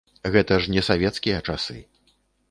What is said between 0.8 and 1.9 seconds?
савецкія часы.